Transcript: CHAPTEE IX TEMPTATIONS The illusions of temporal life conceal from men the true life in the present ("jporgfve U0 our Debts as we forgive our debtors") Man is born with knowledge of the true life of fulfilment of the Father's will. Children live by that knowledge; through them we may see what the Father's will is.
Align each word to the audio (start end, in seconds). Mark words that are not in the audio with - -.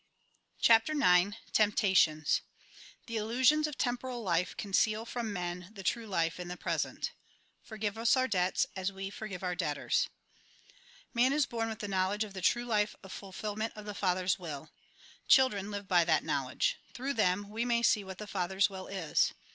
CHAPTEE 0.57 0.93
IX 0.99 1.35
TEMPTATIONS 1.51 2.41
The 3.05 3.17
illusions 3.17 3.67
of 3.67 3.77
temporal 3.77 4.23
life 4.23 4.57
conceal 4.57 5.05
from 5.05 5.31
men 5.31 5.69
the 5.71 5.83
true 5.83 6.07
life 6.07 6.39
in 6.39 6.47
the 6.47 6.57
present 6.57 7.11
("jporgfve 7.69 7.93
U0 7.93 8.17
our 8.17 8.27
Debts 8.27 8.65
as 8.75 8.91
we 8.91 9.11
forgive 9.11 9.43
our 9.43 9.53
debtors") 9.53 10.09
Man 11.13 11.31
is 11.31 11.45
born 11.45 11.69
with 11.69 11.87
knowledge 11.87 12.23
of 12.23 12.33
the 12.33 12.41
true 12.41 12.65
life 12.65 12.95
of 13.03 13.11
fulfilment 13.11 13.73
of 13.75 13.85
the 13.85 13.93
Father's 13.93 14.39
will. 14.39 14.71
Children 15.27 15.69
live 15.69 15.87
by 15.87 16.03
that 16.03 16.23
knowledge; 16.23 16.79
through 16.95 17.13
them 17.13 17.49
we 17.51 17.63
may 17.63 17.83
see 17.83 18.03
what 18.03 18.17
the 18.17 18.25
Father's 18.25 18.71
will 18.71 18.87
is. 18.87 19.35